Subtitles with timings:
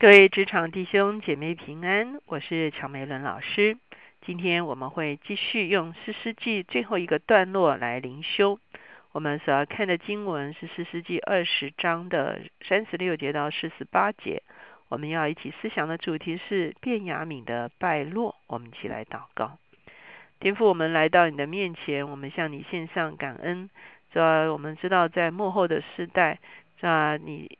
[0.00, 3.76] 各位职场弟兄姐妹平安，我是乔梅伦老师。
[4.24, 8.60] 今天我们会继续用诗诗记最后一个段落来灵修。
[9.10, 14.44] 我们所要看的经文是诗诗记二十章的三十六节到四十八节。
[14.88, 18.36] 我们要一起思想的主题是卞雅敏的败落。
[18.46, 19.58] 我们一起来祷告，
[20.38, 23.68] 天父，我们来到你的面前，我们向你献上感恩。
[24.12, 26.38] 主要我们知道，在幕后的时代，
[26.82, 27.58] 啊，你。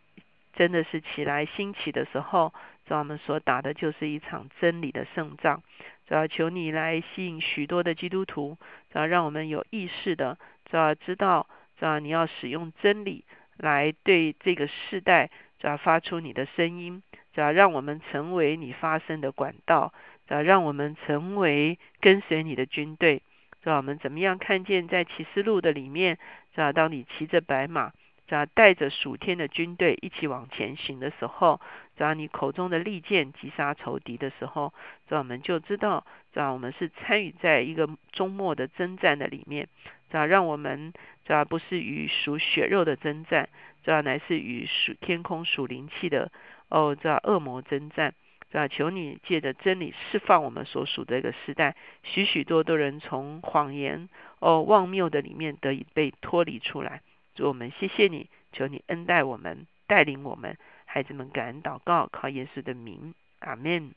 [0.59, 2.53] 真的是起来兴起的时候，
[2.85, 5.62] 主要我们所打的就是一场真理的胜仗。
[6.09, 8.59] 主要求你来吸引许多的基督徒，
[8.93, 10.37] 主要让我们有意识的，
[10.69, 11.47] 主要知道，
[11.79, 13.25] 主要你要使用真理
[13.57, 15.30] 来对这个世代，
[15.61, 19.93] 主要发出你的声音，主要让我们成为你发声的管道，
[20.27, 23.23] 主要让我们成为跟随你的军队。
[23.63, 26.19] 主要我们怎么样看见在启示录的里面，
[26.52, 27.93] 主要当你骑着白马。
[28.28, 31.60] 只要带着属天的军队一起往前行的时候，
[31.96, 34.74] 只要你口中的利剑击杀仇敌的时候，
[35.09, 36.04] 只要我们就知道，
[36.35, 39.66] 只要我们是参与在一个终末的征战的里面，
[40.10, 40.93] 只要让我们
[41.24, 43.48] 只要不是与属血肉的征战，
[43.82, 46.30] 只要乃是与属天空属灵气的
[46.68, 48.13] 哦，这恶魔征战，
[48.52, 57.01] 只要求你借着真理释放我们所属的一个时代，许许多多人从谎言哦妄谬的里面得以被脱离出来。
[57.39, 63.95] 主我们谢谢你，求你恩待我们，带领我们，孩子们感恩祷告，靠耶稣的名，阿门。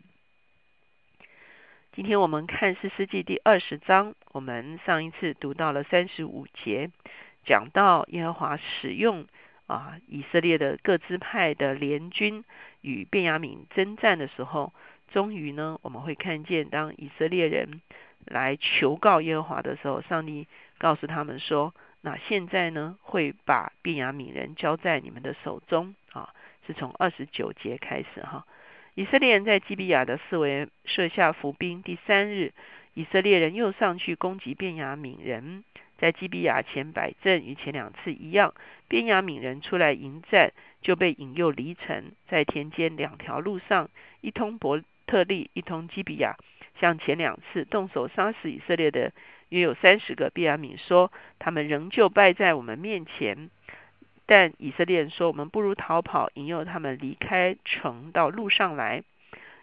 [1.91, 6.91] 今天我们看四世纪第二十章，我们上一次读到了三十五节，
[7.43, 9.25] 讲到耶和华使用
[9.65, 12.45] 啊以色列的各支派的联军
[12.81, 14.71] 与便雅悯征战的时候，
[15.11, 17.81] 终于呢我们会看见，当以色列人
[18.23, 20.47] 来求告耶和华的时候，上帝
[20.77, 21.73] 告诉他们说。
[22.03, 26.33] 那现在呢，会把便雅悯人交在你们的手中啊，
[26.65, 28.45] 是从二十九节开始哈。
[28.95, 32.53] 以色列人在基比亚的四围设下伏兵，第三日，
[32.95, 35.63] 以色列人又上去攻击便雅悯人，
[35.99, 38.55] 在基比亚前摆阵，与前两次一样。
[38.87, 40.51] 便雅悯人出来迎战，
[40.81, 43.91] 就被引诱离城，在田间两条路上，
[44.21, 46.35] 一通伯特利，一通基比亚，
[46.79, 49.13] 像前两次动手杀死以色列的。
[49.51, 50.29] 约有三十个。
[50.29, 53.49] 便雅敏说：“他们仍旧败在我们面前。”
[54.25, 59.03] 但以色列人说：“我们不如逃跑，引诱他们离开城到路上来。”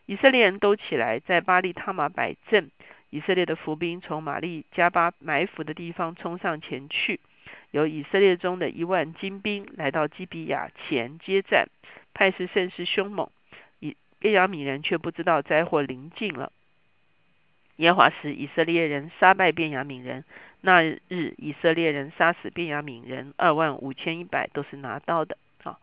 [0.06, 2.71] 以色列人都起来，在巴利他马摆阵。
[3.10, 7.20] 以色列的伏兵从玛丽加巴埋伏的地方冲上前去。
[7.70, 11.69] 有以色列中的一万精兵来到基比亚前接战，
[12.12, 13.31] 态势甚是凶猛。
[13.81, 16.53] 以便雅悯人却不知道灾祸临近了。
[17.78, 20.25] 耶和华使以色列人杀败便雅悯人。
[20.61, 25.39] 那日，以色列人杀死便雅悯人二万五千一百，都是拿刀的。
[25.62, 25.78] 好，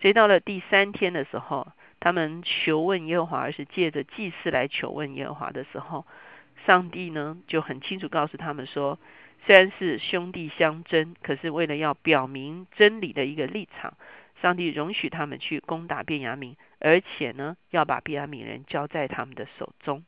[0.00, 1.68] 所以到了第三天的时候，
[2.00, 6.04] 他们求问耶和华，而是借着祭祀来求问耶和华的时候，
[6.66, 8.98] 上帝呢就很清楚告诉他们说，
[9.46, 13.94] 虽然是兄弟相争，可是为了要表明真理的一个立场，
[14.42, 20.02] 上帝容许他们去攻打便雅悯，而且呢要把便雅悯人交在他们的手中。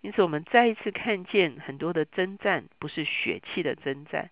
[0.00, 4.30] 因此，我们再一次看见很多的征战不是血气的征战。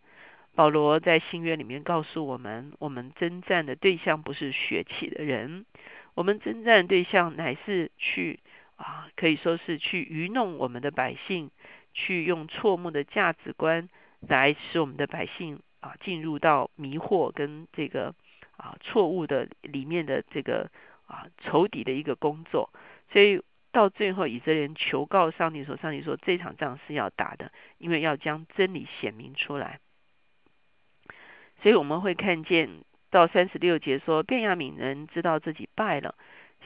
[0.55, 5.67] 保罗在新约里面告诉我们，我们征战的对象不是血气的人，
[6.15, 8.39] 我们征战对象乃是去
[8.77, 11.51] 啊，可以说是去愚弄我们的百姓，
[11.93, 13.89] 去用错误的价值观
[14.21, 18.15] 来使我们的百姓啊进入到迷惑跟这个
[18.57, 20.71] 啊错误的里面的这个
[21.07, 22.71] 啊仇敌的一个工作，
[23.13, 23.43] 所以。
[23.77, 29.81] 到最后，以色列人求告上帝说：“上帝说，这场仗是要打的，因为要将真理显明出来。”
[31.61, 32.71] 所以我们会看见
[33.11, 36.15] 到三十六节说，便雅悯人知道自己败了。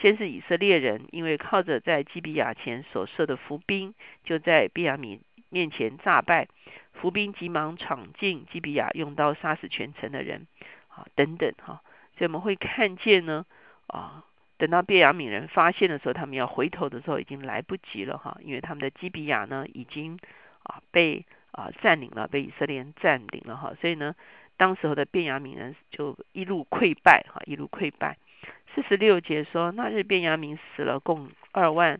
[0.00, 3.92] 先是以色列人，因为靠着在基比亚前所设的伏兵，
[4.22, 6.46] 就在便雅悯面前诈败。
[6.92, 10.46] 伏兵急忙闯进基比亚，用刀杀死全城的人。
[10.86, 11.82] 啊，等等哈，
[12.16, 13.44] 所以我们会看见呢，
[13.88, 14.26] 啊。
[14.60, 20.18] 等到便雅悯人发现的时候，他们要回头的时候已经来不及了哈，因为他们的基比亚呢已经
[20.64, 24.14] 啊被啊占领了，被以色列人占领了哈，所以呢，
[24.58, 28.18] 当时候的便雅悯人就一路溃败哈，一路溃败。
[28.74, 31.98] 四十六节说，那日便雅悯死了共二万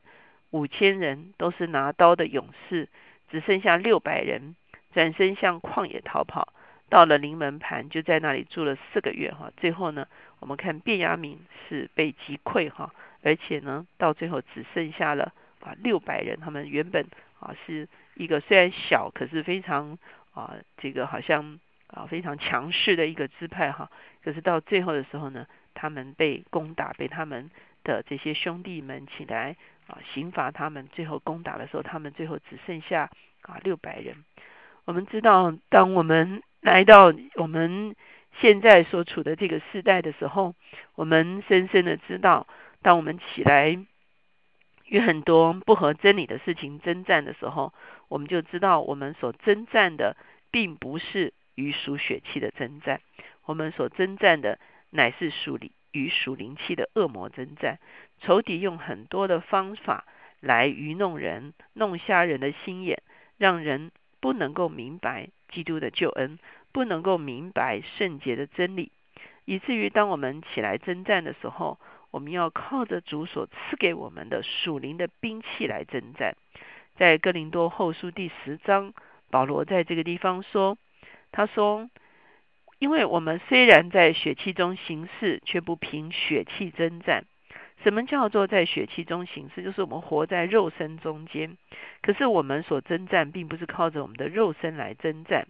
[0.50, 2.90] 五千人，都是拿刀的勇士，
[3.30, 4.54] 只剩下六百人，
[4.92, 6.52] 转身向旷野逃跑。
[6.90, 9.50] 到了临门盘，就在那里住了四个月哈。
[9.56, 10.06] 最后呢，
[10.40, 11.38] 我们看卞雅敏
[11.68, 12.92] 是被击溃哈，
[13.22, 16.38] 而且呢，到最后只剩下了啊六百人。
[16.40, 17.06] 他们原本
[17.38, 19.96] 啊是一个虽然小，可是非常
[20.34, 23.90] 啊这个好像啊非常强势的一个支派哈。
[24.22, 27.50] 可是到最后的时候呢，他们被攻打，被他们
[27.84, 29.56] 的这些兄弟们起来
[29.86, 30.88] 啊刑罚他们。
[30.92, 33.08] 最后攻打的时候，他们最后只剩下
[33.42, 34.16] 啊六百人。
[34.86, 37.96] 我们知道，当我们来到我们
[38.40, 40.54] 现在所处的这个时代的时候，
[40.94, 42.46] 我们深深的知道，
[42.82, 43.78] 当我们起来
[44.86, 47.72] 与很多不合真理的事情征战的时候，
[48.08, 50.16] 我们就知道我们所征战的
[50.50, 53.00] 并不是与属血气的征战，
[53.44, 54.58] 我们所征战的
[54.90, 57.78] 乃是属灵与属灵气的恶魔征战。
[58.20, 60.04] 仇敌用很多的方法
[60.40, 63.02] 来愚弄人，弄瞎人的心眼，
[63.38, 66.38] 让人不能够明白基督的救恩。
[66.72, 68.92] 不能够明白圣洁的真理，
[69.44, 71.80] 以至于当我们起来征战的时候，
[72.12, 76.36] 我们要靠着主所赐给我们的属灵的兵器来征战。
[76.96, 78.94] 在哥林多后书第十章，
[79.32, 80.78] 保罗在这个地方说
[81.32, 81.90] ：“他说，
[82.78, 87.24] 因为我们虽然在血气中行事，却不凭血气征战。
[87.82, 89.62] 什么叫做在血气中行事？
[89.62, 91.56] 就是我们活在肉身中间。
[92.02, 95.46] 可是我们所征战，并不是靠着我们的肉身来征战。”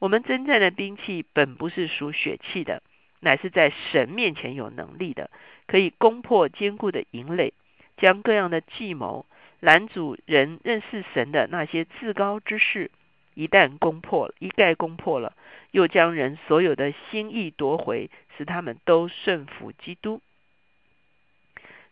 [0.00, 2.82] 我们征战的兵器本不是属血气的，
[3.20, 5.30] 乃是在神面前有能力的，
[5.66, 7.54] 可以攻破坚固的营垒，
[7.96, 9.24] 将各样的计谋
[9.60, 12.90] 拦阻人认识神的那些至高之事，
[13.34, 15.32] 一旦攻破，一概攻破了，
[15.70, 20.20] 又将人所有的心意夺回，使他们都顺服基督。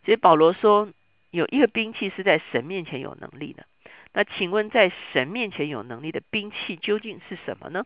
[0.05, 0.89] 所以保罗说，
[1.31, 3.65] 有一个兵器是在神面前有能力的。
[4.13, 7.83] 那请问，在神面前有能力的兵器究竟是什么呢？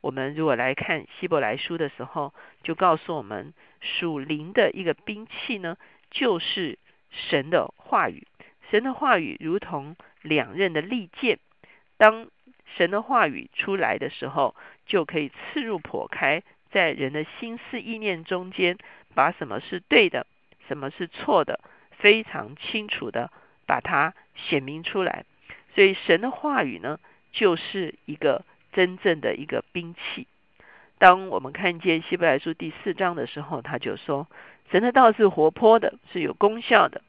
[0.00, 5.76] 我们如果来看希伯来书的时候，就告诉我们，属灵的一个兵器呢，
[6.10, 6.78] 就是
[7.10, 8.26] 神的话语。
[8.70, 11.38] 神的话语如同两刃的利剑，
[11.98, 12.28] 当
[12.76, 14.56] 神的话语出来的时候，
[14.86, 18.78] 就可以刺入破开，在人的心思意念中间，
[19.14, 20.26] 把什么是对的，
[20.70, 21.58] 什么是错的，
[21.90, 23.32] 非常清楚的
[23.66, 25.24] 把它显明出来。
[25.74, 27.00] 所以神的话语呢，
[27.32, 30.28] 就是一个真正的一个兵器。
[30.98, 34.28] 当我们看见希伯来书第四章的时候，他就说：
[34.70, 37.02] 神的道是活泼的，是有功效的，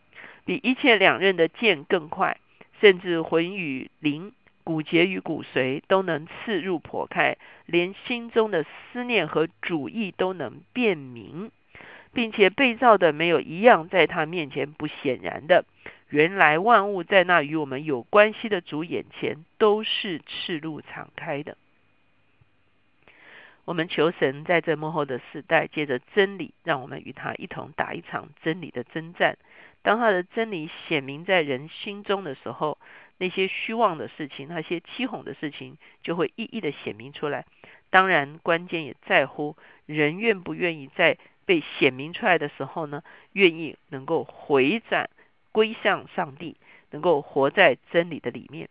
[0.43, 2.37] 比一切两刃的剑更快，
[2.79, 4.33] 甚至魂与灵、
[4.63, 7.37] 骨节与骨髓都能刺入破开，
[7.67, 11.51] 连心中的思念和主意都能辨明，
[12.13, 15.65] 并且被造的没有一样在他面前不显然的。
[16.09, 21.55] 原来万物在那与我们有关系的主眼前都是赤露敞开的。
[23.63, 29.37] 我们求神在这幕后的时代，借着真理，让我们与他一同打一场真理的征战。
[29.83, 32.77] 当他的真理显明在人心中的时候，
[33.17, 37.45] 那些虚妄的事情、那些欺哄的事情，就会一一的显明出来。
[37.89, 39.55] 当然，关键也在乎
[39.85, 43.03] 人愿不愿意在被显明出来的时候呢，
[43.33, 45.09] 愿意能够回转。
[45.53, 46.55] 归向上帝，
[46.91, 48.69] 能够活在真理的里面。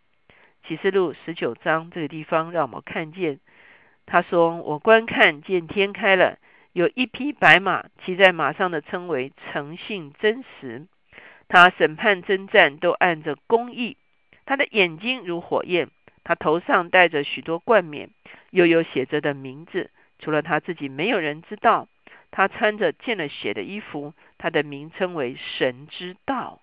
[0.65, 3.39] 启示录十九章这个地方，让我们看见
[4.07, 6.39] 他说：“我观看见天开了，
[6.73, 10.87] 有一匹白马，骑在马上的称为诚信真实。
[11.47, 13.95] 他审判征战都按着公义。
[14.47, 15.87] 他的眼睛如火焰，
[16.23, 18.09] 他头上戴着许多冠冕，
[18.49, 21.87] 又有写着的名字，除了他自己，没有人知道。
[22.31, 26.61] 他穿着见了血的衣服，他的名称为神之道。”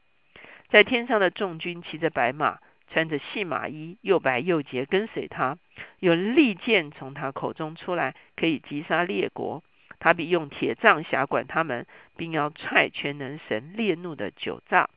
[0.70, 2.58] 在天上的众军骑着白马，
[2.90, 5.56] 穿着细麻衣，又白又洁，跟随他。
[5.98, 9.62] 有利剑从他口中出来，可以击杀列国。
[10.00, 14.88] 他必用铁杖辖管他们，并要踹全能神烈怒的酒杖。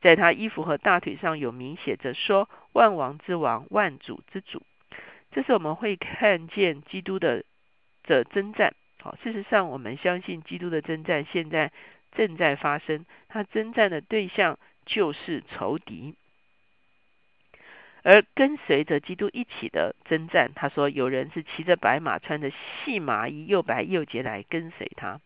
[0.00, 4.62] 在他衣服和大腿上有名写着说：“万王之王，万主之主。”
[5.32, 7.44] 这是我们会看见基督的
[8.04, 8.72] 的征战。
[9.02, 11.72] 好，事实上，我们相信基督的征战现在
[12.12, 13.04] 正在发生。
[13.28, 14.58] 他征战的对象。
[14.90, 16.14] 就是仇敌，
[18.02, 20.50] 而跟随着基督一起的征战。
[20.54, 25.20] 他说：“有人是骑着白马，穿着细麻衣，又白又洁来跟随他。”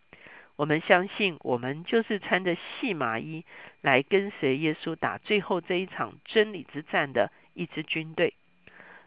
[0.58, 3.44] 我们相信，我们就是穿着细麻衣
[3.82, 8.34] 来跟随耶稣打最后这一场真理之战的一支军队。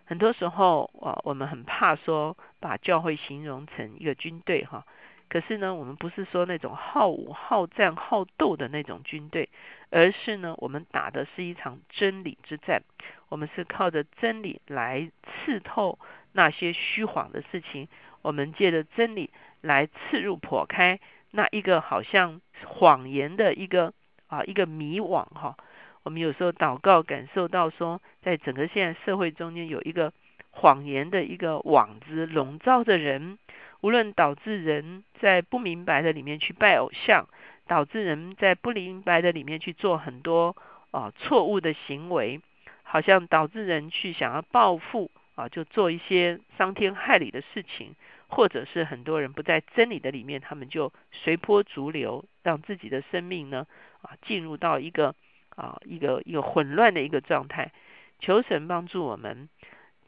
[0.06, 4.86] 很多时候，啊，我们很怕说把教会形容成一个军队，哈。
[5.28, 9.50] 可是呢，我们不是说那种好武、好战、好斗的那种军队，
[9.90, 12.84] 而是呢，我们打的是一场真理之战。
[13.30, 15.98] 我们是靠着真理来刺透
[16.32, 17.88] 那些虚谎的事情，
[18.22, 19.32] 我们借着真理
[19.62, 21.00] 来刺入、破开
[21.32, 23.94] 那一个好像谎言的一个
[24.28, 25.58] 啊一个迷惘哈。
[26.06, 30.14] 我们有时候祷告，感受到说，在整个现在社会中间有一个
[30.52, 33.38] 谎言的一个网子笼罩着人。
[33.82, 37.28] 无论导致人在不明白的里面去拜偶像，
[37.68, 40.56] 导致人在不明白的里面去做很多
[40.90, 42.42] 啊错误的行为，
[42.82, 47.94] 好像导致人去想要报复啊，就做一些伤天害理的事情，
[48.28, 53.68] 或者是很多人不在真理的里面，他们就随波逐流，让自己的生命呢
[54.02, 55.14] 啊进入到一个
[55.56, 57.72] 啊一个一个混乱的一个状态。
[58.20, 59.50] 求神帮助我们，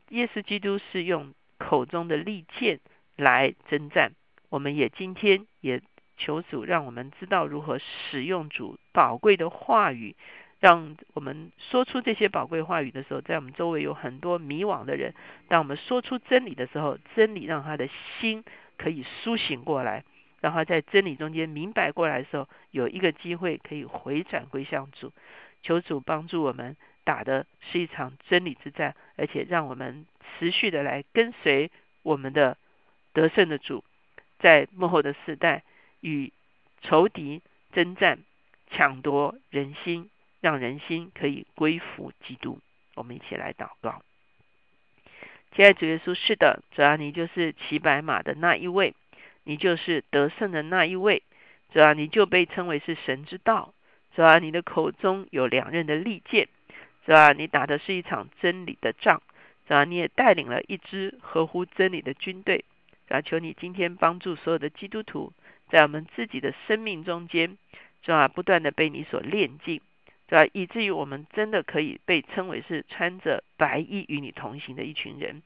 [0.10, 2.80] 耶稣基督是用口中的利剑
[3.18, 4.14] 来征战，
[4.50, 5.82] 我们也今天也
[6.16, 10.16] 求主让我们知道如何使用主宝贵的话语，
[10.60, 15.14] 让我们说出这些宝贵话语的时候，在我们周围有很多迷惘的人，
[15.50, 17.90] 当我们说出真理的时候，真理让他的
[18.20, 18.44] 心
[18.78, 20.06] 可以苏醒过来，
[20.48, 25.12] 让他在真理中间明白过来的时候，有一个机会可以回转归向主，
[25.62, 26.78] 求主帮助我们。
[27.04, 30.06] 打的是一场真理之战，而且让我们
[30.40, 31.70] 持续的来跟随
[32.02, 32.58] 我们的
[33.14, 33.84] 得胜的主，
[34.40, 35.64] 在幕后的时代
[36.00, 36.32] 与
[36.82, 37.42] 仇敌
[37.74, 38.20] 征战，
[38.70, 42.60] 抢夺人心，让人心可以归服基督。
[42.96, 44.02] 我们一起来祷告。
[45.54, 48.94] 亲爱的主耶稣，是的，主啊，你就是骑白马的那一位，
[49.48, 51.24] 你就是得胜的那一位，
[51.74, 53.74] 主啊，你就被称为是神之道，
[54.14, 56.48] 主啊，你的口中有两刃的利剑。
[57.06, 57.32] 是吧？
[57.32, 59.22] 你打的是一场真理的仗，
[59.66, 59.86] 是吧？
[59.86, 62.66] 你也带领了一支合乎真理的军队，
[63.08, 63.22] 是吧？
[63.22, 65.32] 求你今天帮助所有的基督徒，
[65.70, 67.58] 在我们自己的生命中间，
[68.04, 68.28] 是吧？
[68.28, 69.80] 不断的被你所炼净，
[70.30, 70.48] 是吧？
[70.54, 75.42] 以至于我们真的可以被称为是穿着白衣与你同行的一群人，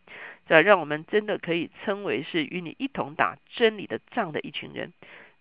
[0.48, 0.62] 是吧？
[0.62, 4.94] 让我们真的可以称为是与你一同打真理的仗的一群人，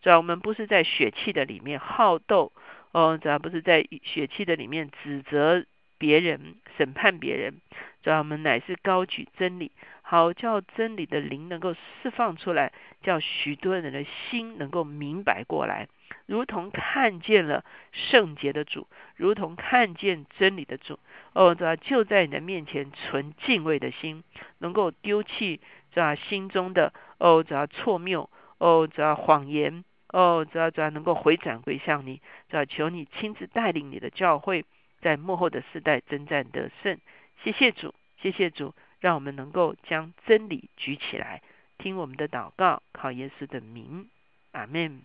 [0.03, 0.17] 是吧？
[0.17, 2.53] 我们不是在血气的里面好斗，
[2.93, 5.65] 哦，主要不是在血气的里面指责。
[5.99, 7.61] 别人审判别人，
[8.03, 9.71] 主要我们乃是高举真理，
[10.01, 15.89] 好叫真理的灵能够释放出来，叫许多人的心能够明白过来，
[16.31, 21.01] 如同看见了圣洁的主，如同看见真理的主。
[21.33, 24.23] 哦，主要就在你的面前存敬畏的心，
[24.59, 25.61] 能够丢弃
[25.93, 34.65] 主要心中的哦，主要错谬，哦，主要谎言，哦，主要主要能够回转归向你，主要求你亲自带领你的教会。
[35.01, 36.97] 在幕后的世代征战得胜，
[37.43, 41.43] 谢谢主，谢谢主，让我们能够将真理举起来，
[41.77, 44.09] 听我们的祷告，靠耶稣的名，
[44.53, 45.03] 阿门。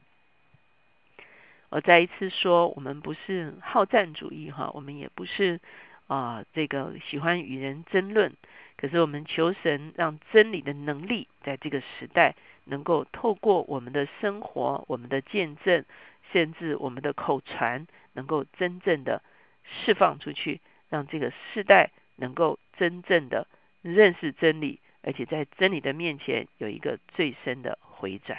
[1.75, 5.59] 我再一次说，我们不是好战主义哈，我们也不是
[6.07, 8.31] 啊这个喜欢与人争论，
[8.77, 15.83] 可是我们求神让真理的能力在这个时代能够透过我们的生活、我们的见证，
[16.31, 19.21] 甚至我们的口传，能够真正的。
[19.67, 23.47] 释放出去，让这个世代能够真正的
[23.81, 28.37] 认识真理，而且在真理的面前有一个最深的回转。